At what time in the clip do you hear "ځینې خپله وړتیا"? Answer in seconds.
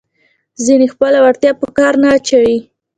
0.65-1.51